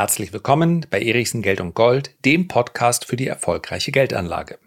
[0.00, 4.58] Herzlich willkommen bei Erichsen Geld und Gold, dem Podcast für die erfolgreiche Geldanlage.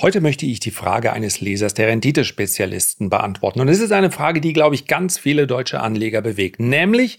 [0.00, 3.60] Heute möchte ich die Frage eines Lesers der Renditespezialisten beantworten.
[3.60, 6.58] Und es ist eine Frage, die, glaube ich, ganz viele deutsche Anleger bewegt.
[6.58, 7.18] Nämlich,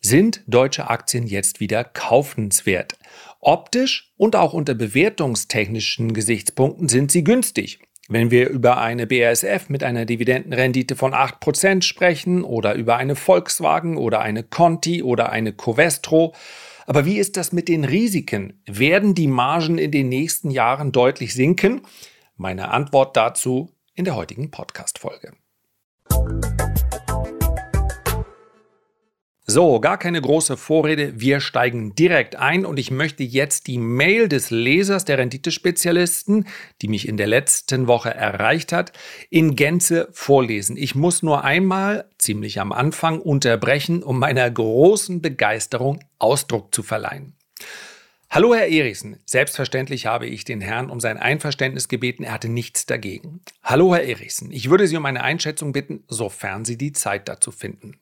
[0.00, 2.98] sind deutsche Aktien jetzt wieder kaufenswert?
[3.38, 7.78] Optisch und auch unter bewertungstechnischen Gesichtspunkten sind sie günstig.
[8.08, 13.96] Wenn wir über eine BASF mit einer Dividendenrendite von 8% sprechen oder über eine Volkswagen
[13.96, 16.34] oder eine Conti oder eine Covestro.
[16.86, 18.62] Aber wie ist das mit den Risiken?
[18.64, 21.82] Werden die Margen in den nächsten Jahren deutlich sinken?
[22.36, 25.32] Meine Antwort dazu in der heutigen Podcast-Folge.
[29.48, 34.28] So, gar keine große Vorrede, wir steigen direkt ein und ich möchte jetzt die Mail
[34.28, 36.48] des Lesers der Renditespezialisten,
[36.82, 38.90] die mich in der letzten Woche erreicht hat,
[39.30, 40.76] in Gänze vorlesen.
[40.76, 47.36] Ich muss nur einmal, ziemlich am Anfang, unterbrechen, um meiner großen Begeisterung Ausdruck zu verleihen.
[48.28, 52.84] Hallo Herr Erichsen, selbstverständlich habe ich den Herrn um sein Einverständnis gebeten, er hatte nichts
[52.84, 53.40] dagegen.
[53.62, 57.52] Hallo Herr Erichsen, ich würde Sie um eine Einschätzung bitten, sofern Sie die Zeit dazu
[57.52, 57.98] finden.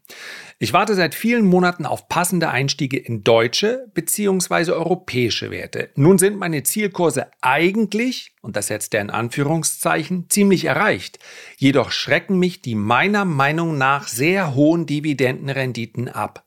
[0.58, 4.72] Ich warte seit vielen Monaten auf passende Einstiege in deutsche bzw.
[4.72, 5.90] europäische Werte.
[5.94, 11.18] Nun sind meine Zielkurse eigentlich, und das setzt er in Anführungszeichen, ziemlich erreicht.
[11.58, 16.46] Jedoch schrecken mich die meiner Meinung nach sehr hohen Dividendenrenditen ab.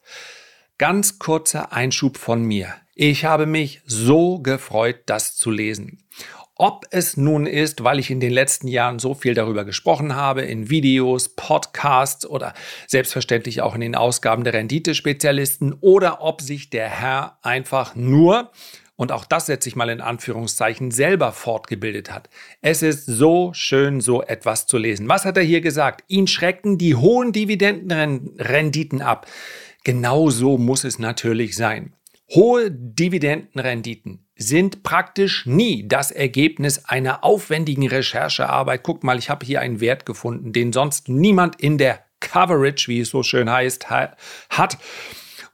[0.79, 2.73] Ganz kurzer Einschub von mir.
[2.99, 5.99] Ich habe mich so gefreut, das zu lesen.
[6.55, 10.41] Ob es nun ist, weil ich in den letzten Jahren so viel darüber gesprochen habe,
[10.41, 12.55] in Videos, Podcasts oder
[12.87, 18.49] selbstverständlich auch in den Ausgaben der Renditespezialisten, oder ob sich der Herr einfach nur,
[18.95, 22.31] und auch das setze ich mal in Anführungszeichen, selber fortgebildet hat.
[22.63, 25.07] Es ist so schön, so etwas zu lesen.
[25.07, 26.03] Was hat er hier gesagt?
[26.07, 29.27] Ihn schrecken die hohen Dividendenrenditen ab.
[29.83, 31.93] Genau so muss es natürlich sein.
[32.29, 38.83] Hohe Dividendenrenditen sind praktisch nie das Ergebnis einer aufwendigen Recherchearbeit.
[38.83, 42.99] Guck mal, ich habe hier einen Wert gefunden, den sonst niemand in der Coverage, wie
[42.99, 44.77] es so schön heißt, hat.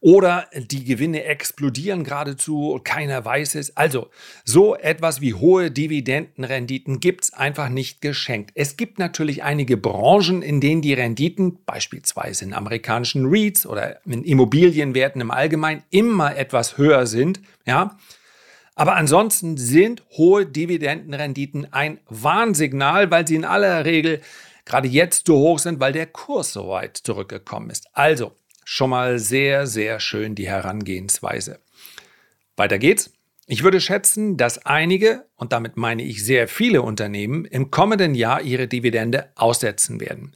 [0.04, 3.78] Oder die Gewinne explodieren geradezu, keiner weiß es.
[3.78, 4.10] Also
[4.44, 8.52] so etwas wie hohe Dividendenrenditen gibt es einfach nicht geschenkt.
[8.54, 14.26] Es gibt natürlich einige Branchen, in denen die Renditen, beispielsweise in amerikanischen REITs oder in
[14.26, 17.40] Immobilienwerten im Allgemeinen, immer etwas höher sind.
[17.66, 17.98] Ja,
[18.76, 24.20] aber ansonsten sind hohe Dividendenrenditen ein Warnsignal, weil sie in aller Regel
[24.66, 27.88] gerade jetzt so hoch sind, weil der Kurs so weit zurückgekommen ist.
[27.94, 28.34] Also,
[28.66, 31.60] Schon mal sehr, sehr schön die Herangehensweise.
[32.56, 33.12] Weiter geht's.
[33.46, 38.42] Ich würde schätzen, dass einige, und damit meine ich sehr viele Unternehmen, im kommenden Jahr
[38.42, 40.34] ihre Dividende aussetzen werden.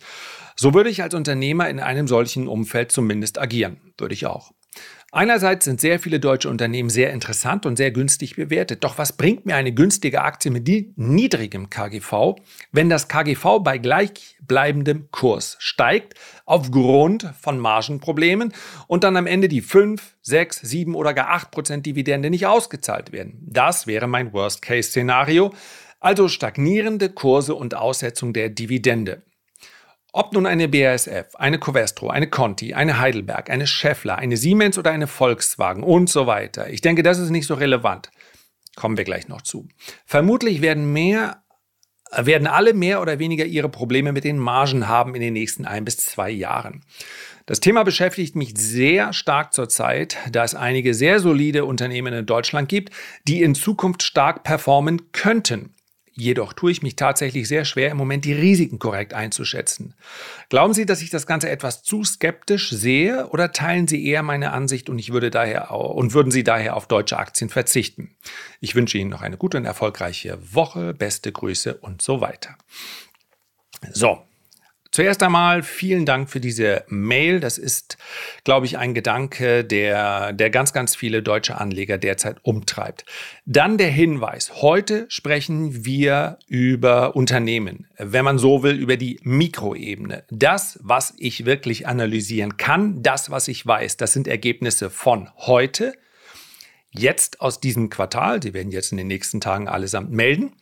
[0.56, 3.94] So würde ich als Unternehmer in einem solchen Umfeld zumindest agieren.
[3.98, 4.52] Würde ich auch.
[5.18, 8.84] Einerseits sind sehr viele deutsche Unternehmen sehr interessant und sehr günstig bewertet.
[8.84, 12.36] Doch was bringt mir eine günstige Aktie mit niedrigem KGV,
[12.72, 16.14] wenn das KGV bei gleichbleibendem Kurs steigt
[16.46, 18.54] aufgrund von Margenproblemen
[18.86, 23.12] und dann am Ende die 5, 6, 7 oder gar 8 Prozent Dividende nicht ausgezahlt
[23.12, 23.40] werden?
[23.42, 25.52] Das wäre mein Worst-Case-Szenario.
[26.00, 29.24] Also stagnierende Kurse und Aussetzung der Dividende.
[30.14, 34.92] Ob nun eine BASF, eine Covestro, eine Conti, eine Heidelberg, eine Scheffler, eine Siemens oder
[34.92, 36.70] eine Volkswagen und so weiter.
[36.70, 38.10] Ich denke, das ist nicht so relevant.
[38.76, 39.68] Kommen wir gleich noch zu.
[40.06, 41.44] Vermutlich werden mehr
[42.16, 45.86] werden alle mehr oder weniger ihre Probleme mit den Margen haben in den nächsten ein
[45.86, 46.84] bis zwei Jahren.
[47.46, 52.70] Das Thema beschäftigt mich sehr stark zurzeit, da es einige sehr solide Unternehmen in Deutschland
[52.70, 52.94] gibt,
[53.28, 55.74] die in Zukunft stark performen könnten.
[56.20, 59.94] Jedoch tue ich mich tatsächlich sehr schwer, im Moment die Risiken korrekt einzuschätzen.
[60.50, 64.52] Glauben Sie, dass ich das Ganze etwas zu skeptisch sehe oder teilen Sie eher meine
[64.52, 68.16] Ansicht und ich würde daher und würden Sie daher auf deutsche Aktien verzichten?
[68.60, 72.58] Ich wünsche Ihnen noch eine gute und erfolgreiche Woche, beste Grüße und so weiter.
[73.92, 74.24] So,
[74.92, 77.40] Zuerst einmal vielen Dank für diese Mail.
[77.40, 77.98] Das ist,
[78.44, 83.06] glaube ich, ein Gedanke, der, der ganz, ganz viele deutsche Anleger derzeit umtreibt.
[83.46, 84.62] Dann der Hinweis.
[84.62, 90.24] Heute sprechen wir über Unternehmen, wenn man so will, über die Mikroebene.
[90.30, 95.94] Das, was ich wirklich analysieren kann, das, was ich weiß, das sind Ergebnisse von heute,
[96.92, 98.42] jetzt aus diesem Quartal.
[98.42, 100.54] Sie werden jetzt in den nächsten Tagen allesamt melden.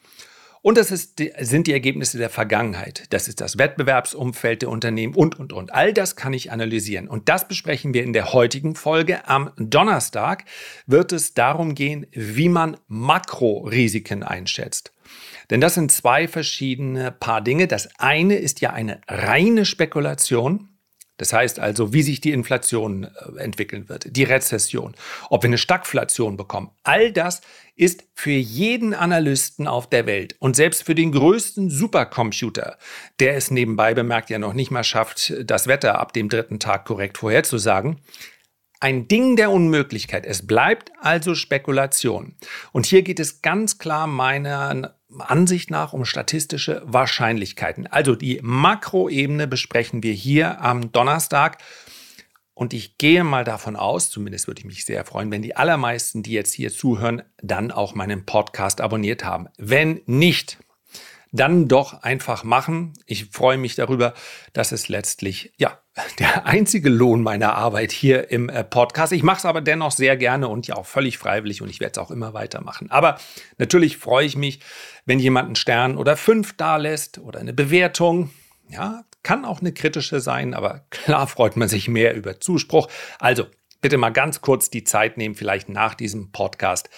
[0.65, 3.03] Und das ist, sind die Ergebnisse der Vergangenheit.
[3.12, 5.71] Das ist das Wettbewerbsumfeld der Unternehmen und, und, und.
[5.71, 7.07] All das kann ich analysieren.
[7.07, 9.27] Und das besprechen wir in der heutigen Folge.
[9.27, 10.44] Am Donnerstag
[10.88, 14.91] wird es darum gehen, wie man Makrorisiken einschätzt.
[15.51, 17.68] Denn das sind zwei verschiedene Paar Dinge.
[17.68, 20.75] Das eine ist ja eine reine Spekulation.
[21.17, 24.95] Das heißt also, wie sich die Inflation äh, entwickeln wird, die Rezession,
[25.29, 26.71] ob wir eine Stagflation bekommen.
[26.83, 27.41] All das
[27.75, 32.77] ist für jeden Analysten auf der Welt und selbst für den größten Supercomputer,
[33.19, 36.85] der es nebenbei bemerkt ja noch nicht mal schafft, das Wetter ab dem dritten Tag
[36.85, 38.00] korrekt vorherzusagen,
[38.79, 40.25] ein Ding der Unmöglichkeit.
[40.25, 42.35] Es bleibt also Spekulation.
[42.71, 47.88] Und hier geht es ganz klar meiner Ansicht nach um statistische Wahrscheinlichkeiten.
[47.88, 51.57] Also die Makroebene besprechen wir hier am Donnerstag.
[52.53, 56.23] Und ich gehe mal davon aus, zumindest würde ich mich sehr freuen, wenn die allermeisten,
[56.23, 59.47] die jetzt hier zuhören, dann auch meinen Podcast abonniert haben.
[59.57, 60.57] Wenn nicht,
[61.35, 62.93] dann doch einfach machen.
[63.05, 64.13] Ich freue mich darüber,
[64.53, 65.79] dass es letztlich, ja,
[66.19, 69.13] der einzige Lohn meiner Arbeit hier im äh, Podcast.
[69.13, 71.93] Ich mache es aber dennoch sehr gerne und ja auch völlig freiwillig und ich werde
[71.93, 72.91] es auch immer weitermachen.
[72.91, 73.17] Aber
[73.57, 74.59] natürlich freue ich mich,
[75.05, 78.31] wenn jemand einen Stern oder fünf da lässt oder eine Bewertung.
[78.67, 82.87] Ja, kann auch eine kritische sein, aber klar freut man sich mehr über Zuspruch.
[83.19, 83.45] Also
[83.81, 86.89] bitte mal ganz kurz die Zeit nehmen, vielleicht nach diesem Podcast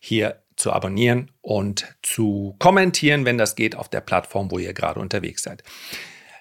[0.00, 5.00] hier zu abonnieren und zu kommentieren, wenn das geht, auf der Plattform, wo ihr gerade
[5.00, 5.62] unterwegs seid.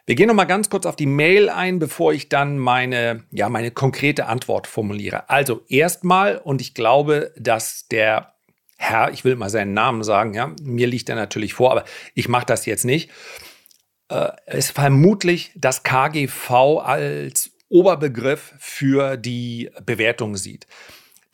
[0.05, 3.49] Wir gehen noch mal ganz kurz auf die Mail ein, bevor ich dann meine, ja,
[3.49, 5.29] meine konkrete Antwort formuliere.
[5.29, 8.35] Also erstmal, und ich glaube, dass der
[8.77, 12.27] Herr, ich will mal seinen Namen sagen, ja, mir liegt er natürlich vor, aber ich
[12.27, 13.09] mache das jetzt nicht,
[14.09, 16.51] äh, ist vermutlich das KGV
[16.83, 20.67] als Oberbegriff für die Bewertung sieht.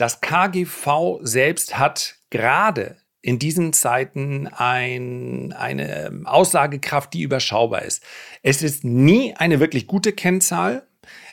[0.02, 8.02] Das KGV selbst hat gerade in diesen Zeiten ein, eine Aussagekraft, die überschaubar ist.
[8.42, 10.88] Es ist nie eine wirklich gute Kennzahl.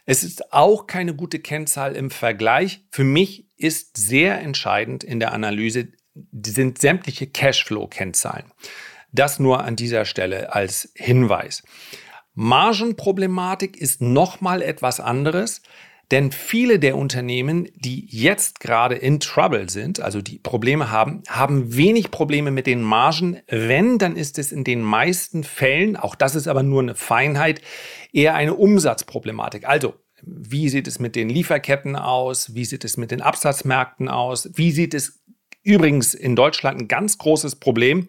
[0.04, 2.84] Es ist auch keine gute Kennzahl im Vergleich.
[2.90, 5.88] Für mich ist sehr entscheidend in der Analyse
[6.44, 8.52] sind sämtliche Cashflow-Kennzahlen.
[9.12, 11.62] Das nur an dieser Stelle als Hinweis.
[12.34, 15.62] Margenproblematik ist nochmal etwas anderes.
[16.10, 21.76] Denn viele der Unternehmen, die jetzt gerade in Trouble sind, also die Probleme haben, haben
[21.76, 23.40] wenig Probleme mit den Margen.
[23.46, 27.60] Wenn, dann ist es in den meisten Fällen, auch das ist aber nur eine Feinheit,
[28.12, 29.68] eher eine Umsatzproblematik.
[29.68, 32.54] Also, wie sieht es mit den Lieferketten aus?
[32.54, 34.50] Wie sieht es mit den Absatzmärkten aus?
[34.54, 35.20] Wie sieht es
[35.62, 38.08] übrigens in Deutschland ein ganz großes Problem?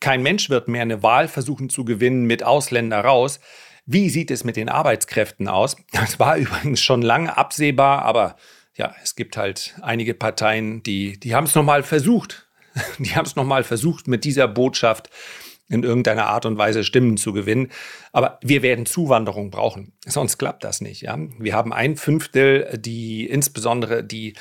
[0.00, 3.40] Kein Mensch wird mehr eine Wahl versuchen zu gewinnen mit Ausländer raus.
[3.90, 5.76] Wie sieht es mit den Arbeitskräften aus?
[5.92, 8.36] Das war übrigens schon lange absehbar, aber
[8.76, 12.44] ja, es gibt halt einige Parteien, die, die haben es nochmal versucht.
[12.98, 15.10] Die haben es nochmal versucht, mit dieser Botschaft
[15.68, 17.72] in irgendeiner Art und Weise Stimmen zu gewinnen.
[18.12, 19.94] Aber wir werden Zuwanderung brauchen.
[20.06, 21.00] Sonst klappt das nicht.
[21.00, 21.18] Ja?
[21.38, 24.34] Wir haben ein Fünftel, die insbesondere die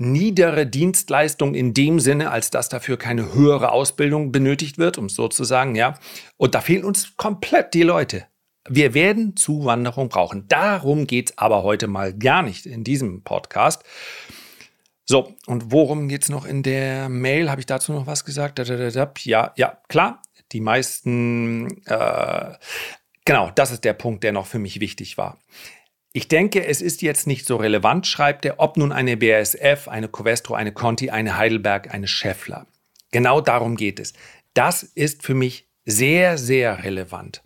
[0.00, 5.14] niedere Dienstleistung in dem Sinne, als dass dafür keine höhere Ausbildung benötigt wird, um es
[5.14, 5.98] so zu sagen, ja.
[6.36, 8.26] Und da fehlen uns komplett die Leute.
[8.68, 10.46] Wir werden Zuwanderung brauchen.
[10.48, 13.84] Darum geht es aber heute mal gar nicht in diesem Podcast.
[15.06, 17.50] So, und worum geht es noch in der Mail?
[17.50, 18.58] Habe ich dazu noch was gesagt?
[19.24, 20.22] Ja, ja, klar.
[20.52, 22.54] Die meisten, äh,
[23.24, 25.38] genau, das ist der Punkt, der noch für mich wichtig war.
[26.12, 30.08] Ich denke, es ist jetzt nicht so relevant, schreibt er, ob nun eine BASF, eine
[30.08, 32.66] Covestro, eine Conti, eine Heidelberg, eine Scheffler.
[33.12, 34.12] Genau darum geht es.
[34.54, 37.42] Das ist für mich sehr, sehr relevant.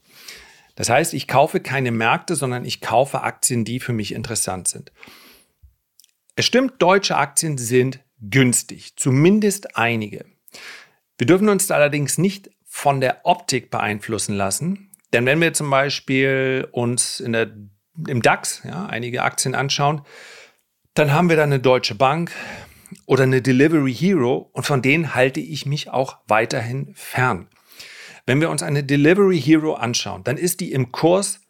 [0.76, 4.92] Das heißt, ich kaufe keine Märkte, sondern ich kaufe Aktien, die für mich interessant sind.
[6.34, 10.24] Es stimmt, deutsche Aktien sind günstig, zumindest einige.
[11.18, 16.66] Wir dürfen uns allerdings nicht von der Optik beeinflussen lassen, denn wenn wir zum Beispiel
[16.72, 17.52] uns in der
[18.08, 20.02] im DAX ja, einige Aktien anschauen,
[20.94, 22.30] dann haben wir da eine Deutsche Bank
[23.06, 27.48] oder eine Delivery Hero und von denen halte ich mich auch weiterhin fern.
[28.26, 31.40] Wenn wir uns eine Delivery Hero anschauen, dann ist die im Kurs,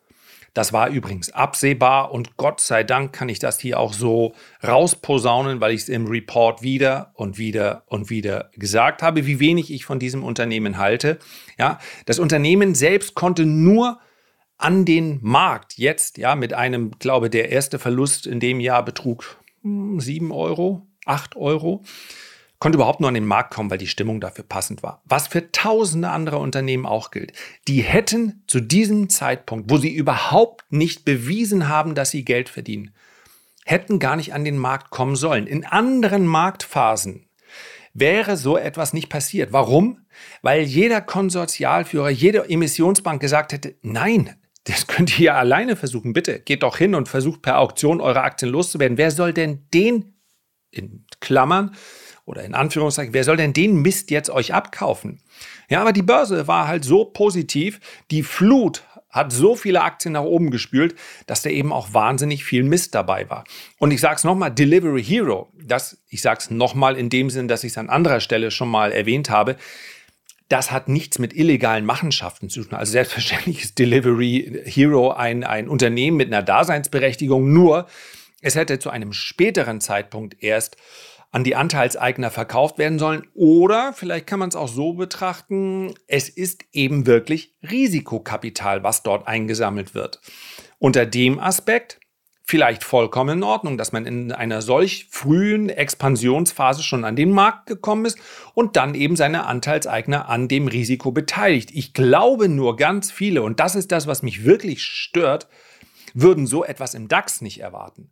[0.55, 4.35] das war übrigens absehbar und Gott sei Dank kann ich das hier auch so
[4.67, 9.73] rausposaunen, weil ich es im Report wieder und wieder und wieder gesagt habe, wie wenig
[9.73, 11.19] ich von diesem Unternehmen halte.
[11.59, 13.99] Ja, das Unternehmen selbst konnte nur
[14.57, 19.39] an den Markt jetzt, ja, mit einem, glaube der erste Verlust in dem Jahr betrug
[19.63, 21.83] 7 hm, Euro, 8 Euro,
[22.59, 25.03] konnte überhaupt nur an den Markt kommen, weil die Stimmung dafür passend war.
[25.05, 27.33] Was für tausende andere Unternehmen auch gilt.
[27.69, 32.95] Die hätten zu diesem Zeitpunkt, wo sie überhaupt nicht bewiesen haben, dass sie Geld verdienen,
[33.65, 35.47] hätten gar nicht an den Markt kommen sollen.
[35.47, 37.29] In anderen Marktphasen
[37.93, 39.53] wäre so etwas nicht passiert.
[39.53, 40.07] Warum?
[40.43, 46.13] Weil jeder Konsortialführer, jede Emissionsbank gesagt hätte, nein, das könnt ihr ja alleine versuchen.
[46.13, 48.99] Bitte geht doch hin und versucht per Auktion eure Aktien loszuwerden.
[48.99, 50.15] Wer soll denn den,
[50.71, 51.77] in Klammern
[52.25, 55.21] oder in Anführungszeichen, wer soll denn den Mist jetzt euch abkaufen?
[55.69, 57.81] Ja, aber die Börse war halt so positiv.
[58.11, 62.65] Die Flut hat so viele Aktien nach oben gespült, dass da eben auch wahnsinnig viel
[62.65, 63.45] Mist dabei war.
[63.79, 67.47] Und ich sage es nochmal, Delivery Hero, das, ich sage es nochmal in dem Sinn,
[67.47, 69.57] dass ich es an anderer Stelle schon mal erwähnt habe,
[70.49, 72.79] das hat nichts mit illegalen Machenschaften zu tun.
[72.79, 77.87] Also selbstverständlich ist Delivery Hero ein, ein Unternehmen mit einer Daseinsberechtigung, nur
[78.43, 80.77] es hätte zu einem späteren Zeitpunkt erst
[81.35, 83.27] an die Anteilseigner verkauft werden sollen.
[83.35, 89.27] Oder vielleicht kann man es auch so betrachten, es ist eben wirklich Risikokapital, was dort
[89.27, 90.21] eingesammelt wird.
[90.79, 91.99] Unter dem Aspekt
[92.47, 97.67] vielleicht vollkommen in Ordnung, dass man in einer solch frühen Expansionsphase schon an den Markt
[97.67, 98.19] gekommen ist
[98.53, 101.71] und dann eben seine Anteilseigner an dem Risiko beteiligt.
[101.73, 105.49] Ich glaube nur ganz viele, und das ist das, was mich wirklich stört,
[106.13, 108.11] würden so etwas im DAX nicht erwarten.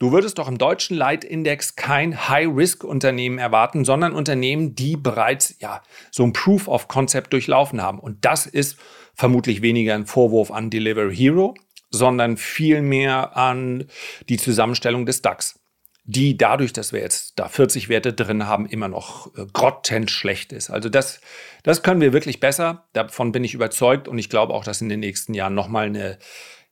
[0.00, 6.24] Du würdest doch im deutschen Leitindex kein High-Risk-Unternehmen erwarten, sondern Unternehmen, die bereits ja, so
[6.24, 8.00] ein Proof of Concept durchlaufen haben.
[8.00, 8.76] Und das ist
[9.14, 11.54] vermutlich weniger ein Vorwurf an Delivery Hero,
[11.92, 13.84] sondern vielmehr an
[14.28, 15.60] die Zusammenstellung des DAX,
[16.04, 20.70] die dadurch, dass wir jetzt da 40 Werte drin haben, immer noch äh, grottenschlecht ist.
[20.70, 21.20] Also das,
[21.62, 22.88] das können wir wirklich besser.
[22.92, 26.18] Davon bin ich überzeugt und ich glaube auch, dass in den nächsten Jahren nochmal eine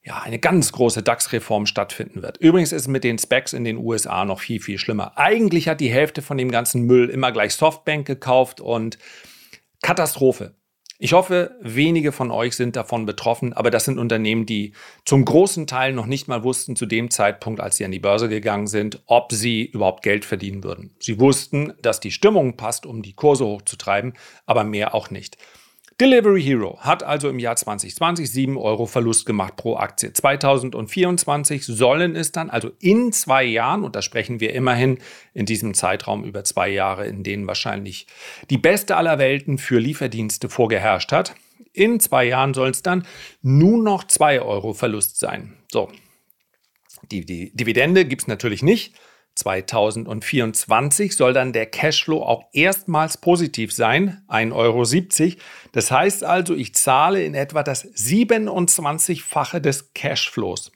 [0.03, 2.39] ja, eine ganz große DAX-Reform stattfinden wird.
[2.39, 5.19] Übrigens ist es mit den Specs in den USA noch viel, viel schlimmer.
[5.19, 8.99] Eigentlich hat die Hälfte von dem ganzen Müll immer gleich Softbank gekauft und
[9.83, 10.55] Katastrophe.
[11.03, 14.75] Ich hoffe, wenige von euch sind davon betroffen, aber das sind Unternehmen, die
[15.07, 18.29] zum großen Teil noch nicht mal wussten zu dem Zeitpunkt, als sie an die Börse
[18.29, 20.95] gegangen sind, ob sie überhaupt Geld verdienen würden.
[20.99, 24.13] Sie wussten, dass die Stimmung passt, um die Kurse hochzutreiben,
[24.45, 25.39] aber mehr auch nicht.
[26.01, 30.15] Delivery Hero hat also im Jahr 2020 7 Euro Verlust gemacht pro Aktie.
[30.15, 34.99] 2024 sollen es dann, also in zwei Jahren, und da sprechen wir immerhin
[35.35, 38.07] in diesem Zeitraum über zwei Jahre, in denen wahrscheinlich
[38.49, 41.35] die beste aller Welten für Lieferdienste vorgeherrscht hat,
[41.75, 43.07] in zwei Jahren soll es dann
[43.43, 45.59] nur noch 2 Euro Verlust sein.
[45.71, 45.91] So,
[47.11, 48.95] die, die Dividende gibt es natürlich nicht.
[49.41, 55.41] 2024 soll dann der Cashflow auch erstmals positiv sein, 1,70 Euro.
[55.73, 60.73] Das heißt also, ich zahle in etwa das 27-fache des Cashflows.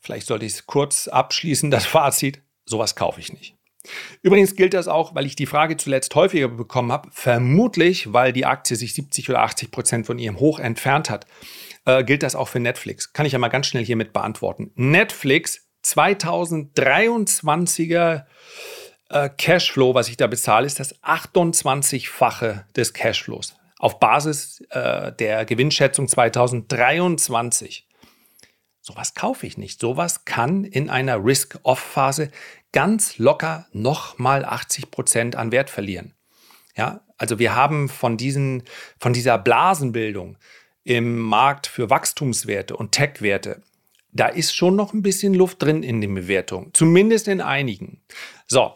[0.00, 3.54] Vielleicht sollte ich es kurz abschließen, das Fazit, sowas kaufe ich nicht.
[4.22, 8.46] Übrigens gilt das auch, weil ich die Frage zuletzt häufiger bekommen habe, vermutlich, weil die
[8.46, 11.26] Aktie sich 70 oder 80 Prozent von ihrem Hoch entfernt hat,
[11.84, 13.12] äh, gilt das auch für Netflix.
[13.12, 14.70] Kann ich ja mal ganz schnell hiermit beantworten.
[14.76, 18.24] Netflix 2023er
[19.08, 25.44] äh, Cashflow, was ich da bezahle, ist das 28-fache des Cashflows auf Basis äh, der
[25.44, 27.88] Gewinnschätzung 2023.
[28.80, 29.80] Sowas kaufe ich nicht.
[29.80, 32.30] Sowas kann in einer Risk-Off-Phase
[32.72, 36.14] ganz locker nochmal 80 Prozent an Wert verlieren.
[36.76, 38.62] Ja, also wir haben von, diesen,
[38.98, 40.38] von dieser Blasenbildung
[40.84, 43.62] im Markt für Wachstumswerte und Tech-Werte
[44.12, 48.02] da ist schon noch ein bisschen Luft drin in den Bewertungen, zumindest in einigen.
[48.46, 48.72] So,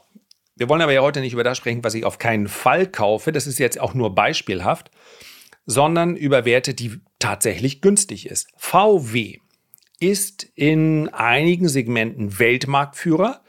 [0.57, 3.33] wir wollen aber ja heute nicht über das sprechen, was ich auf keinen Fall kaufe,
[3.33, 4.91] das ist jetzt auch nur beispielhaft,
[5.67, 8.49] sondern über Werte, die tatsächlich günstig ist.
[8.57, 9.39] VW
[9.99, 13.43] ist in einigen Segmenten Weltmarktführer.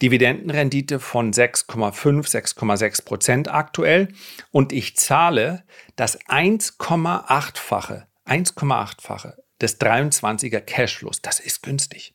[0.00, 4.08] Dividendenrendite von 6,5, 6,6 Prozent aktuell.
[4.50, 5.62] Und ich zahle
[5.96, 11.22] das 1,8-fache, 1,8-fache des 23er Cashflows.
[11.22, 12.12] Das ist günstig.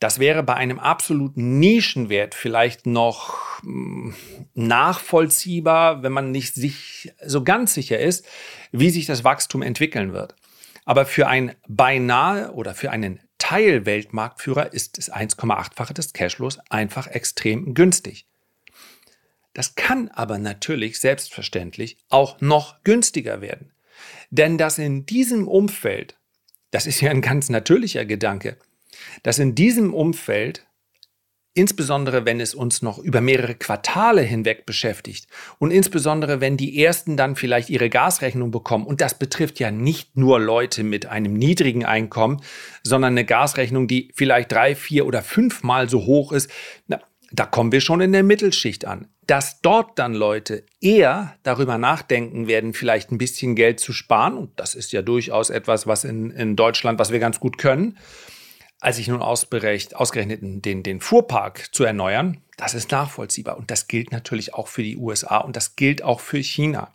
[0.00, 4.14] Das wäre bei einem absoluten Nischenwert vielleicht noch hm,
[4.54, 8.26] nachvollziehbar, wenn man nicht sich so ganz sicher ist,
[8.72, 10.34] wie sich das Wachstum entwickeln wird.
[10.86, 17.74] Aber für ein beinahe oder für einen Teilweltmarktführer ist das 1,8-fache des Cashflows einfach extrem
[17.74, 18.26] günstig.
[19.52, 23.72] Das kann aber natürlich selbstverständlich auch noch günstiger werden.
[24.30, 26.19] Denn dass in diesem Umfeld
[26.70, 28.56] das ist ja ein ganz natürlicher Gedanke,
[29.22, 30.66] dass in diesem Umfeld,
[31.54, 35.26] insbesondere wenn es uns noch über mehrere Quartale hinweg beschäftigt
[35.58, 40.16] und insbesondere wenn die ersten dann vielleicht ihre Gasrechnung bekommen, und das betrifft ja nicht
[40.16, 42.40] nur Leute mit einem niedrigen Einkommen,
[42.84, 46.50] sondern eine Gasrechnung, die vielleicht drei, vier oder fünfmal so hoch ist,
[46.86, 47.00] na,
[47.32, 49.08] da kommen wir schon in der Mittelschicht an.
[49.26, 54.58] Dass dort dann Leute eher darüber nachdenken werden, vielleicht ein bisschen Geld zu sparen, und
[54.58, 57.98] das ist ja durchaus etwas, was in, in Deutschland, was wir ganz gut können,
[58.80, 63.56] als sich nun ausgerechnet den, den Fuhrpark zu erneuern, das ist nachvollziehbar.
[63.56, 66.92] Und das gilt natürlich auch für die USA und das gilt auch für China.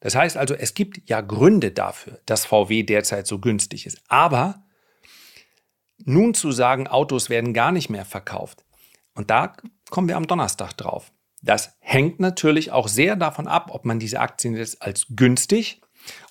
[0.00, 4.00] Das heißt also, es gibt ja Gründe dafür, dass VW derzeit so günstig ist.
[4.08, 4.62] Aber
[6.04, 8.64] nun zu sagen, Autos werden gar nicht mehr verkauft,
[9.18, 9.52] und da
[9.90, 11.10] kommen wir am Donnerstag drauf.
[11.42, 15.80] Das hängt natürlich auch sehr davon ab, ob man diese Aktien jetzt als günstig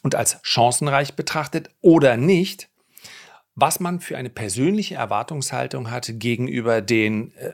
[0.04, 2.70] und als chancenreich betrachtet oder nicht,
[3.56, 7.54] was man für eine persönliche Erwartungshaltung hat gegenüber den, äh,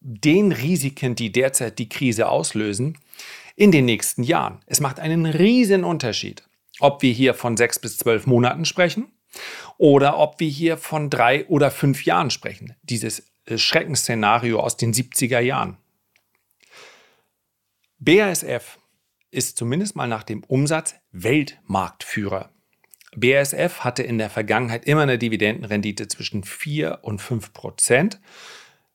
[0.00, 2.98] den Risiken, die derzeit die Krise auslösen,
[3.56, 4.60] in den nächsten Jahren.
[4.66, 6.42] Es macht einen riesen Unterschied,
[6.78, 9.10] ob wir hier von sechs bis zwölf Monaten sprechen
[9.78, 12.76] oder ob wir hier von drei oder fünf Jahren sprechen.
[12.82, 13.24] Dieses
[13.56, 15.78] Schreckensszenario aus den 70er Jahren.
[17.98, 18.78] BASF
[19.30, 22.50] ist zumindest mal nach dem Umsatz Weltmarktführer.
[23.16, 28.20] BASF hatte in der Vergangenheit immer eine Dividendenrendite zwischen 4 und 5 Prozent,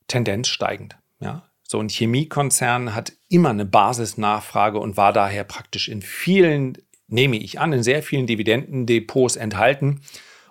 [0.08, 0.98] Tendenz steigend.
[1.20, 1.50] Ja?
[1.64, 7.60] So ein Chemiekonzern hat immer eine Basisnachfrage und war daher praktisch in vielen, nehme ich
[7.60, 10.02] an, in sehr vielen Dividendendepots enthalten.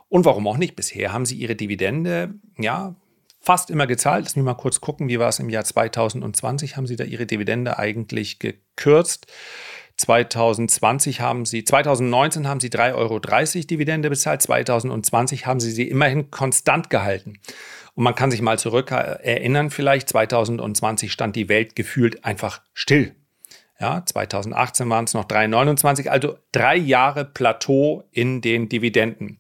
[0.08, 0.76] Und warum auch nicht?
[0.76, 2.96] Bisher haben sie ihre Dividende ja
[3.42, 4.24] fast immer gezahlt.
[4.24, 6.76] Lass mich mal kurz gucken, wie war es im Jahr 2020?
[6.76, 9.26] Haben sie da ihre Dividende eigentlich gekürzt?
[9.96, 16.30] 2020 haben sie, 2019 haben sie 3,30 Euro Dividende bezahlt, 2020 haben sie sie immerhin
[16.30, 17.38] konstant gehalten.
[17.94, 23.14] Und man kann sich mal zurück erinnern, vielleicht 2020 stand die Welt gefühlt einfach still.
[23.78, 29.38] Ja, 2018 waren es noch 3,29, also drei Jahre Plateau in den Dividenden.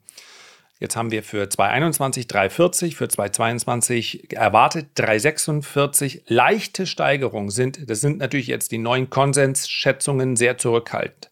[0.82, 6.22] Jetzt haben wir für 2021 3,40, für 2022 erwartet 3,46.
[6.26, 11.30] Leichte Steigerungen sind, das sind natürlich jetzt die neuen Konsensschätzungen sehr zurückhaltend.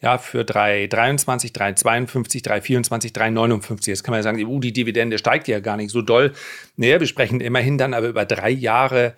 [0.00, 3.90] Ja, für 3,23, 3,52, 3,24, 3,59.
[3.90, 6.32] Jetzt kann man ja sagen, uh, die Dividende steigt ja gar nicht so doll.
[6.76, 9.14] Naja, wir sprechen immerhin dann aber über drei Jahre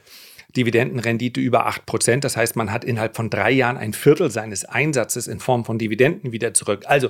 [0.55, 2.25] Dividendenrendite über 8 Prozent.
[2.25, 5.79] Das heißt, man hat innerhalb von drei Jahren ein Viertel seines Einsatzes in Form von
[5.79, 6.83] Dividenden wieder zurück.
[6.85, 7.09] Also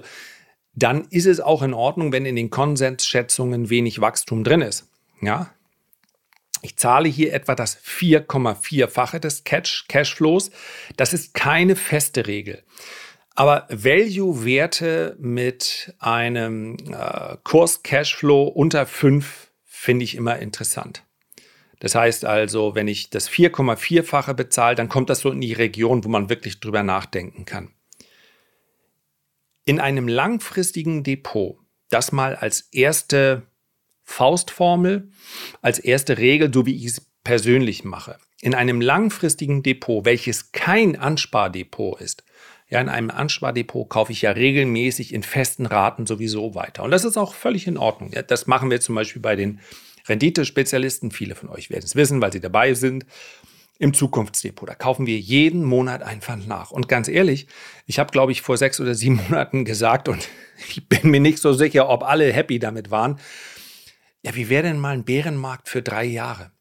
[0.74, 4.88] dann ist es auch in Ordnung, wenn in den Konsensschätzungen wenig Wachstum drin ist.
[5.20, 5.50] Ja?
[6.62, 10.50] Ich zahle hier etwa das 4,4-fache des Cash Cashflows.
[10.96, 12.62] Das ist keine feste Regel.
[13.34, 21.02] Aber Value-Werte mit einem äh, Kurs-Cashflow unter 5 finde ich immer interessant.
[21.80, 26.04] Das heißt also, wenn ich das 4,4-fache bezahle, dann kommt das so in die Region,
[26.04, 27.70] wo man wirklich drüber nachdenken kann.
[29.64, 31.58] In einem langfristigen Depot,
[31.90, 33.42] das mal als erste
[34.04, 35.10] Faustformel,
[35.60, 38.18] als erste Regel, so wie ich es persönlich mache.
[38.40, 42.24] In einem langfristigen Depot, welches kein Anspardepot ist,
[42.68, 46.82] ja, in einem Anspardepot kaufe ich ja regelmäßig in festen Raten sowieso weiter.
[46.82, 48.10] Und das ist auch völlig in Ordnung.
[48.14, 49.60] Ja, das machen wir zum Beispiel bei den
[50.08, 51.10] Renditespezialisten.
[51.10, 53.04] Viele von euch werden es wissen, weil sie dabei sind
[53.78, 54.68] im Zukunftsdepot.
[54.68, 56.70] Da kaufen wir jeden Monat ein Pfand nach.
[56.70, 57.46] Und ganz ehrlich,
[57.86, 60.28] ich habe, glaube ich, vor sechs oder sieben Monaten gesagt, und
[60.68, 63.18] ich bin mir nicht so sicher, ob alle happy damit waren,
[64.22, 66.52] ja, wie wäre denn mal ein Bärenmarkt für drei Jahre?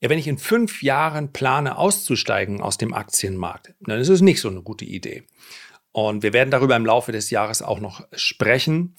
[0.00, 4.40] Ja, wenn ich in fünf Jahren plane, auszusteigen aus dem Aktienmarkt, dann ist es nicht
[4.40, 5.24] so eine gute Idee.
[5.92, 8.94] Und wir werden darüber im Laufe des Jahres auch noch sprechen,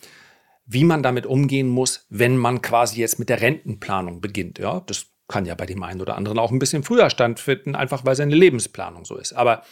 [0.65, 4.59] wie man damit umgehen muss, wenn man quasi jetzt mit der Rentenplanung beginnt.
[4.59, 8.03] Ja, das kann ja bei dem einen oder anderen auch ein bisschen früher stattfinden, einfach
[8.03, 9.33] weil seine Lebensplanung so ist.
[9.33, 9.63] Aber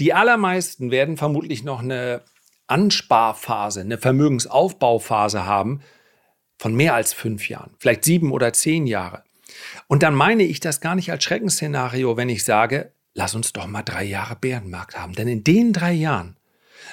[0.00, 2.22] die allermeisten werden vermutlich noch eine
[2.66, 5.82] Ansparphase, eine Vermögensaufbauphase haben
[6.58, 9.22] von mehr als fünf Jahren, vielleicht sieben oder zehn Jahre.
[9.86, 13.66] Und dann meine ich das gar nicht als Schreckensszenario, wenn ich sage, lass uns doch
[13.66, 15.12] mal drei Jahre Bärenmarkt haben.
[15.12, 16.36] Denn in den drei Jahren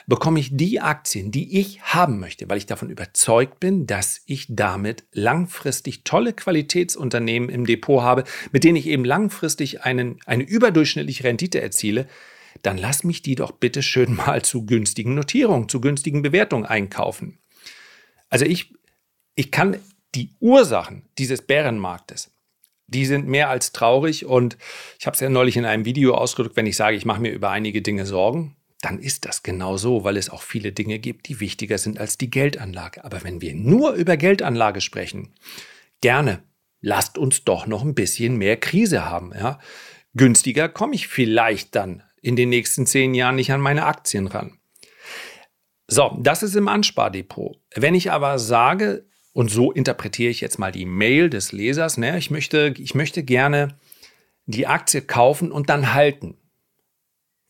[0.08, 4.48] bekomme ich die Aktien, die ich haben möchte, weil ich davon überzeugt bin, dass ich
[4.50, 11.24] damit langfristig tolle Qualitätsunternehmen im Depot habe, mit denen ich eben langfristig einen, eine überdurchschnittliche
[11.24, 12.08] Rendite erziele,
[12.62, 17.40] dann lass mich die doch bitte schön mal zu günstigen Notierungen, zu günstigen Bewertungen einkaufen.
[18.30, 18.74] Also ich,
[19.36, 19.78] ich kann
[20.16, 22.32] die Ursachen dieses Bärenmarktes,
[22.88, 24.58] die sind mehr als traurig und
[25.00, 27.32] ich habe es ja neulich in einem Video ausgedrückt, wenn ich sage, ich mache mir
[27.32, 31.28] über einige Dinge Sorgen, dann ist das genau so, weil es auch viele Dinge gibt,
[31.28, 33.06] die wichtiger sind als die Geldanlage.
[33.06, 35.34] Aber wenn wir nur über Geldanlage sprechen,
[36.02, 36.44] gerne,
[36.82, 39.32] lasst uns doch noch ein bisschen mehr Krise haben.
[39.34, 39.60] Ja?
[40.16, 44.58] Günstiger komme ich vielleicht dann in den nächsten zehn Jahren nicht an meine Aktien ran.
[45.88, 47.58] So, das ist im Anspardepot.
[47.76, 52.18] Wenn ich aber sage, und so interpretiere ich jetzt mal die Mail des Lesers, ne,
[52.18, 53.78] ich, möchte, ich möchte gerne
[54.46, 56.38] die Aktie kaufen und dann halten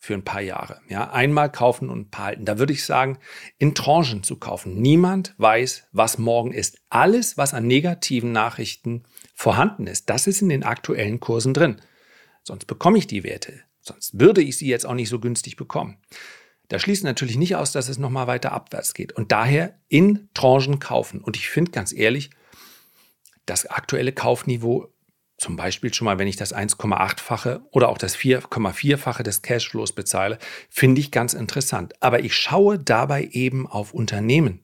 [0.03, 0.81] für ein paar Jahre.
[0.89, 2.43] Ja, einmal kaufen und behalten.
[2.43, 3.19] Da würde ich sagen,
[3.59, 4.81] in Tranchen zu kaufen.
[4.81, 6.79] Niemand weiß, was morgen ist.
[6.89, 9.03] Alles, was an negativen Nachrichten
[9.35, 11.79] vorhanden ist, das ist in den aktuellen Kursen drin.
[12.41, 13.61] Sonst bekomme ich die Werte.
[13.79, 15.99] Sonst würde ich sie jetzt auch nicht so günstig bekommen.
[16.67, 19.13] Da schließt natürlich nicht aus, dass es nochmal weiter abwärts geht.
[19.13, 21.21] Und daher in Tranchen kaufen.
[21.21, 22.31] Und ich finde ganz ehrlich,
[23.45, 24.91] das aktuelle Kaufniveau
[25.41, 30.37] zum Beispiel schon mal, wenn ich das 1,8-fache oder auch das 4,4-fache des Cashflows bezahle,
[30.69, 31.95] finde ich ganz interessant.
[31.99, 34.59] Aber ich schaue dabei eben auf Unternehmen.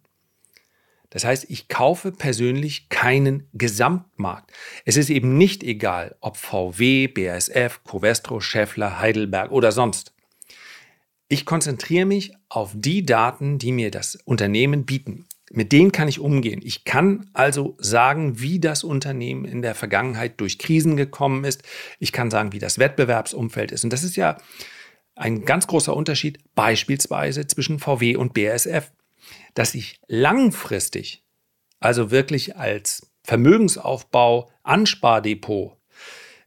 [1.09, 4.51] Das heißt, ich kaufe persönlich keinen Gesamtmarkt.
[4.85, 10.13] Es ist eben nicht egal, ob VW, BASF, Covestro, Scheffler, Heidelberg oder sonst.
[11.27, 15.25] Ich konzentriere mich auf die Daten, die mir das Unternehmen bieten.
[15.51, 16.59] Mit denen kann ich umgehen.
[16.63, 21.63] Ich kann also sagen, wie das Unternehmen in der Vergangenheit durch Krisen gekommen ist.
[21.99, 23.85] Ich kann sagen, wie das Wettbewerbsumfeld ist.
[23.85, 24.37] Und das ist ja
[25.15, 28.91] ein ganz großer Unterschied beispielsweise zwischen VW und BASF,
[29.53, 31.23] dass ich langfristig,
[31.79, 35.77] also wirklich als Vermögensaufbau, Anspardepot,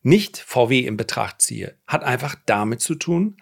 [0.03, 3.37] nicht VW in Betracht ziehe, hat einfach damit zu tun,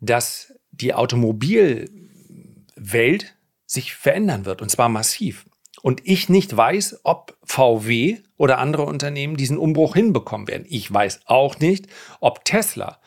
[0.00, 3.34] dass die Automobilwelt
[3.68, 5.46] sich verändern wird, und zwar massiv.
[5.82, 10.66] Und ich nicht weiß, ob VW oder andere Unternehmen diesen Umbruch hinbekommen werden.
[10.68, 11.86] Ich weiß auch nicht,
[12.18, 12.98] ob Tesla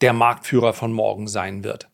[0.00, 1.88] der Marktführer von morgen sein wird.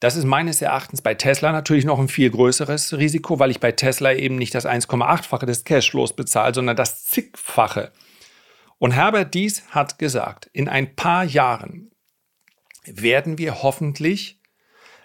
[0.00, 3.72] Das ist meines Erachtens bei Tesla natürlich noch ein viel größeres Risiko, weil ich bei
[3.72, 7.90] Tesla eben nicht das 1,8-fache des Cashflows bezahle, sondern das zigfache.
[8.78, 11.90] Und Herbert Dies hat gesagt, in ein paar Jahren
[12.84, 14.40] werden wir hoffentlich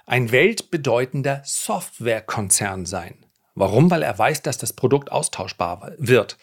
[0.09, 3.13] ein weltbedeutender Softwarekonzern sein.
[3.53, 3.91] Warum?
[3.91, 6.37] Weil er weiß, dass das Produkt austauschbar wird.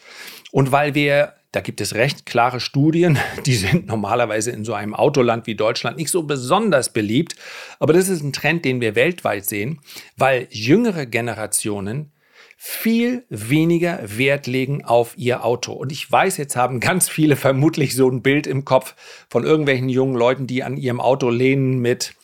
[0.51, 4.95] Und weil wir, da gibt es recht klare Studien, die sind normalerweise in so einem
[4.95, 7.35] Autoland wie Deutschland nicht so besonders beliebt,
[7.79, 9.81] aber das ist ein Trend, den wir weltweit sehen,
[10.15, 12.13] weil jüngere Generationen
[12.59, 15.73] viel weniger Wert legen auf ihr Auto.
[15.73, 18.95] Und ich weiß, jetzt haben ganz viele vermutlich so ein Bild im Kopf
[19.29, 22.15] von irgendwelchen jungen Leuten, die an ihrem Auto lehnen mit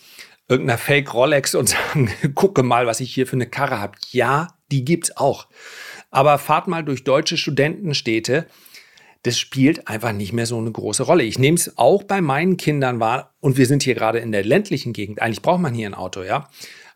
[0.54, 3.98] irgendeiner Fake Rolex und sagen, gucke mal, was ich hier für eine Karre habe.
[4.12, 5.48] Ja, die gibt's auch.
[6.12, 8.48] Aber fahrt mal durch deutsche Studentenstädte.
[9.24, 11.24] Das spielt einfach nicht mehr so eine große Rolle.
[11.24, 14.44] Ich nehme es auch bei meinen Kindern wahr und wir sind hier gerade in der
[14.44, 15.22] ländlichen Gegend.
[15.22, 16.50] Eigentlich braucht man hier ein Auto, ja.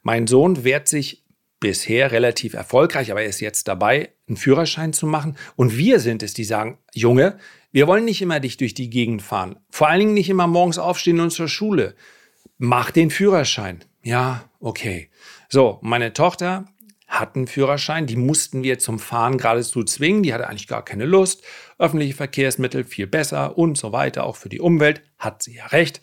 [0.04, 1.24] Mein Sohn wehrt sich
[1.60, 5.38] bisher relativ erfolgreich, aber er ist jetzt dabei, einen Führerschein zu machen.
[5.56, 7.40] Und wir sind es, die sagen, Junge,
[7.72, 9.58] wir wollen nicht immer dich durch die Gegend fahren.
[9.70, 11.96] Vor allen Dingen nicht immer morgens aufstehen und zur Schule
[12.58, 13.84] mach den Führerschein.
[14.02, 15.10] Ja, okay.
[15.50, 16.66] So, meine Tochter
[17.08, 21.06] hat einen Führerschein, die mussten wir zum Fahren geradezu zwingen, die hatte eigentlich gar keine
[21.06, 21.42] Lust.
[21.80, 26.02] Öffentliche Verkehrsmittel viel besser und so weiter, auch für die Umwelt, hat sie ja recht.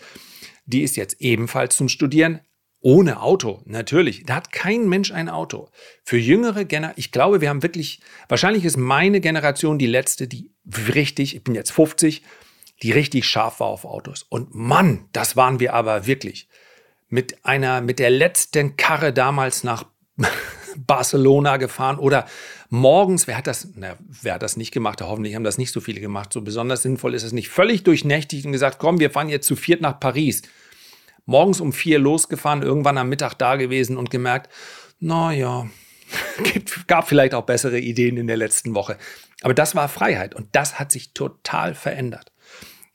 [0.65, 2.41] Die ist jetzt ebenfalls zum Studieren,
[2.81, 4.25] ohne Auto, natürlich.
[4.25, 5.71] Da hat kein Mensch ein Auto.
[6.05, 10.53] Für jüngere Generationen, ich glaube, wir haben wirklich, wahrscheinlich ist meine Generation die letzte, die
[10.95, 12.23] richtig, ich bin jetzt 50,
[12.85, 14.27] die richtig scharf war auf Autos.
[14.29, 16.49] Und Mann, das waren wir aber wirklich.
[17.09, 19.87] Mit einer, mit der letzten Karre damals nach
[20.77, 22.27] Barcelona gefahren oder
[22.69, 25.01] morgens, wer hat das, na, wer hat das nicht gemacht?
[25.01, 26.31] Hoffentlich haben das nicht so viele gemacht.
[26.31, 27.49] So besonders sinnvoll ist es nicht.
[27.49, 30.43] Völlig durchnächtigt und gesagt, komm, wir fahren jetzt zu viert nach Paris.
[31.25, 34.53] Morgens um vier losgefahren, irgendwann am Mittag da gewesen und gemerkt,
[35.01, 35.71] naja,
[36.87, 38.99] gab vielleicht auch bessere Ideen in der letzten Woche.
[39.41, 42.34] Aber das war Freiheit und das hat sich total verändert.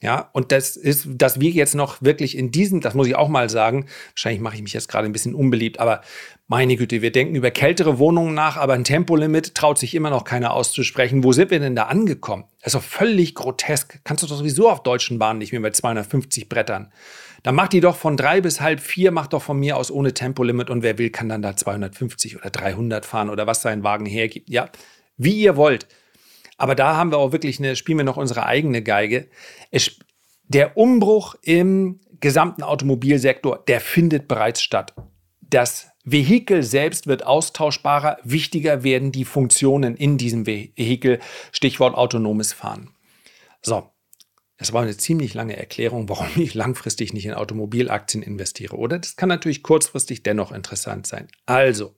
[0.02, 3.28] Ja, und das ist, dass wir jetzt noch wirklich in diesem, das muss ich auch
[3.28, 6.02] mal sagen, wahrscheinlich mache ich mich jetzt gerade ein bisschen unbeliebt, aber
[6.48, 10.24] meine Güte, wir denken über kältere Wohnungen nach, aber ein Tempolimit traut sich immer noch
[10.24, 11.24] keiner auszusprechen.
[11.24, 12.46] Wo sind wir denn da angekommen?
[12.64, 14.00] Das ist doch völlig grotesk.
[14.06, 16.92] Kannst du doch sowieso auf deutschen Bahnen nicht mehr mit 250 Brettern.
[17.44, 20.14] Dann macht die doch von drei bis halb vier, macht doch von mir aus ohne
[20.14, 24.06] Tempolimit und wer will, kann dann da 250 oder 300 fahren oder was sein Wagen
[24.06, 24.50] hergibt.
[24.50, 24.70] Ja,
[25.18, 25.88] wie ihr wollt.
[26.60, 29.30] Aber da haben wir auch wirklich eine, spielen wir noch unsere eigene Geige.
[29.72, 29.98] Es,
[30.44, 34.94] der Umbruch im gesamten Automobilsektor, der findet bereits statt.
[35.40, 41.20] Das Vehikel selbst wird austauschbarer, wichtiger werden die Funktionen in diesem Vehikel,
[41.54, 42.94] Stichwort autonomes Fahren.
[43.62, 43.90] So,
[44.58, 48.76] das war eine ziemlich lange Erklärung, warum ich langfristig nicht in Automobilaktien investiere.
[48.76, 51.30] Oder das kann natürlich kurzfristig dennoch interessant sein.
[51.46, 51.96] Also,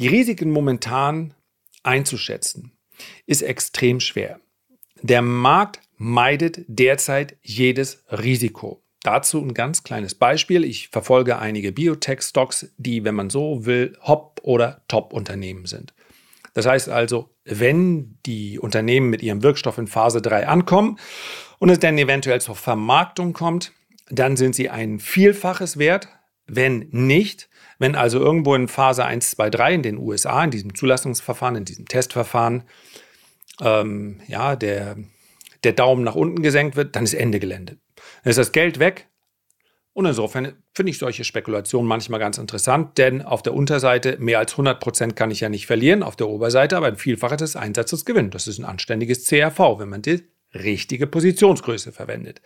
[0.00, 1.34] die Risiken momentan
[1.84, 2.75] einzuschätzen
[3.26, 4.40] ist extrem schwer.
[5.02, 8.82] Der Markt meidet derzeit jedes Risiko.
[9.02, 10.64] Dazu ein ganz kleines Beispiel.
[10.64, 15.94] Ich verfolge einige Biotech-Stocks, die, wenn man so will, Hop- oder Top-Unternehmen sind.
[16.54, 20.98] Das heißt also, wenn die Unternehmen mit ihrem Wirkstoff in Phase 3 ankommen
[21.58, 23.72] und es dann eventuell zur Vermarktung kommt,
[24.08, 26.08] dann sind sie ein Vielfaches wert.
[26.46, 30.74] Wenn nicht, wenn also irgendwo in Phase 1, 2, 3 in den USA, in diesem
[30.74, 32.64] Zulassungsverfahren, in diesem Testverfahren,
[33.60, 34.96] ähm, ja, der,
[35.64, 37.78] der Daumen nach unten gesenkt wird, dann ist Ende Gelände.
[38.22, 39.08] Dann ist das Geld weg.
[39.92, 44.52] Und insofern finde ich solche Spekulationen manchmal ganz interessant, denn auf der Unterseite mehr als
[44.52, 48.04] 100 Prozent kann ich ja nicht verlieren, auf der Oberseite aber ein Vielfaches des Einsatzes
[48.04, 48.30] gewinnen.
[48.30, 50.20] Das ist ein anständiges CRV, wenn man das
[50.52, 52.42] richtige Positionsgröße verwendet.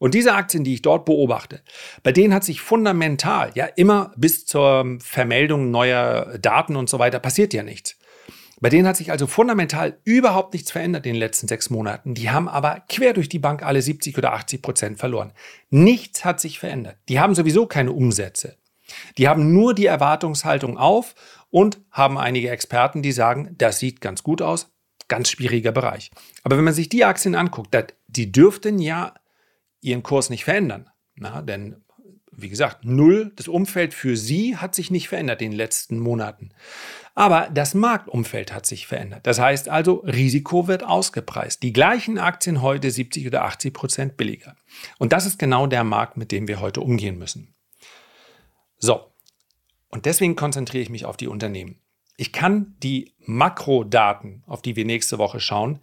[0.00, 1.60] Und diese Aktien, die ich dort beobachte,
[2.02, 7.20] bei denen hat sich fundamental, ja immer bis zur Vermeldung neuer Daten und so weiter,
[7.20, 7.96] passiert ja nichts.
[8.60, 12.14] Bei denen hat sich also fundamental überhaupt nichts verändert in den letzten sechs Monaten.
[12.14, 15.32] Die haben aber quer durch die Bank alle 70 oder 80 Prozent verloren.
[15.68, 16.96] Nichts hat sich verändert.
[17.10, 18.56] Die haben sowieso keine Umsätze.
[19.18, 21.14] Die haben nur die Erwartungshaltung auf
[21.50, 24.72] und haben einige Experten, die sagen, das sieht ganz gut aus,
[25.08, 26.10] ganz schwieriger Bereich.
[26.42, 27.76] Aber wenn man sich die Aktien anguckt,
[28.08, 29.14] die dürften ja
[29.80, 30.90] ihren Kurs nicht verändern.
[31.14, 31.82] Na, denn
[32.32, 33.32] wie gesagt, null.
[33.36, 36.50] Das Umfeld für sie hat sich nicht verändert in den letzten Monaten.
[37.14, 39.26] Aber das Marktumfeld hat sich verändert.
[39.26, 41.62] Das heißt also, Risiko wird ausgepreist.
[41.62, 44.56] Die gleichen Aktien heute 70 oder 80 Prozent billiger.
[44.98, 47.54] Und das ist genau der Markt, mit dem wir heute umgehen müssen.
[48.78, 49.12] So.
[49.88, 51.80] Und deswegen konzentriere ich mich auf die Unternehmen.
[52.16, 55.80] Ich kann die Makrodaten, auf die wir nächste Woche schauen,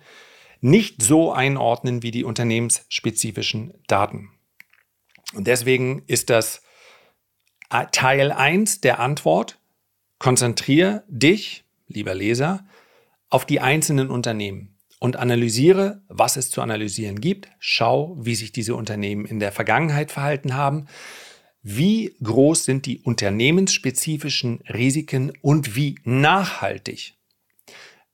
[0.62, 4.30] nicht so einordnen wie die unternehmensspezifischen Daten.
[5.34, 6.62] Und deswegen ist das
[7.92, 9.60] Teil 1 der Antwort,
[10.20, 12.66] konzentriere dich, lieber Leser,
[13.30, 17.50] auf die einzelnen Unternehmen und analysiere, was es zu analysieren gibt.
[17.60, 20.88] Schau, wie sich diese Unternehmen in der Vergangenheit verhalten haben.
[21.62, 27.17] Wie groß sind die unternehmensspezifischen Risiken und wie nachhaltig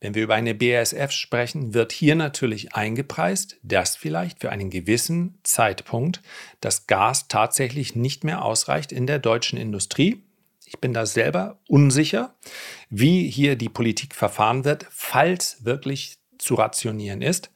[0.03, 5.39] wenn wir über eine BASF sprechen, wird hier natürlich eingepreist, dass vielleicht für einen gewissen
[5.43, 6.21] Zeitpunkt
[6.59, 10.21] das Gas tatsächlich nicht mehr ausreicht in der deutschen Industrie.
[10.65, 12.35] Ich bin da selber unsicher,
[12.89, 17.49] wie hier die Politik verfahren wird, falls wirklich zu rationieren ist.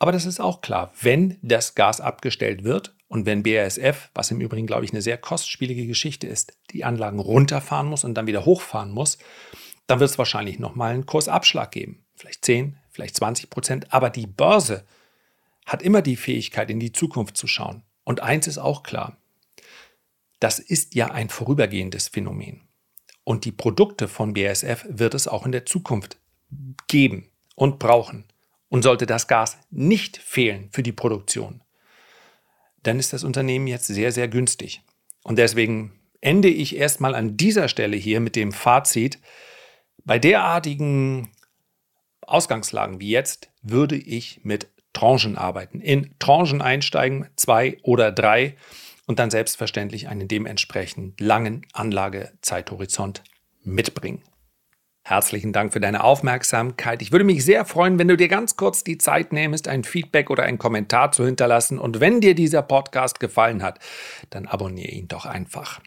[0.00, 4.40] Aber das ist auch klar, wenn das Gas abgestellt wird und wenn BASF, was im
[4.40, 8.44] Übrigen, glaube ich, eine sehr kostspielige Geschichte ist, die Anlagen runterfahren muss und dann wieder
[8.44, 9.18] hochfahren muss,
[9.90, 12.04] dann wird es wahrscheinlich nochmal einen Kursabschlag geben.
[12.14, 13.92] Vielleicht 10, vielleicht 20 Prozent.
[13.92, 14.84] Aber die Börse
[15.66, 17.82] hat immer die Fähigkeit, in die Zukunft zu schauen.
[18.04, 19.16] Und eins ist auch klar.
[20.38, 22.62] Das ist ja ein vorübergehendes Phänomen.
[23.24, 26.18] Und die Produkte von BASF wird es auch in der Zukunft
[26.86, 28.24] geben und brauchen.
[28.68, 31.62] Und sollte das Gas nicht fehlen für die Produktion,
[32.84, 34.82] dann ist das Unternehmen jetzt sehr, sehr günstig.
[35.24, 39.18] Und deswegen ende ich erstmal an dieser Stelle hier mit dem Fazit,
[40.10, 41.30] bei derartigen
[42.22, 45.80] Ausgangslagen wie jetzt würde ich mit Tranchen arbeiten.
[45.80, 48.56] In Tranchen einsteigen, zwei oder drei
[49.06, 53.22] und dann selbstverständlich einen dementsprechend langen Anlagezeithorizont
[53.62, 54.24] mitbringen.
[55.04, 57.02] Herzlichen Dank für deine Aufmerksamkeit.
[57.02, 60.28] Ich würde mich sehr freuen, wenn du dir ganz kurz die Zeit nimmst, ein Feedback
[60.28, 61.78] oder einen Kommentar zu hinterlassen.
[61.78, 63.78] Und wenn dir dieser Podcast gefallen hat,
[64.30, 65.80] dann abonniere ihn doch einfach.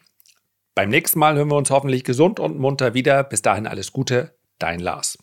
[0.76, 3.24] Beim nächsten Mal hören wir uns hoffentlich gesund und munter wieder.
[3.24, 5.20] Bis dahin alles Gute, dein Lars.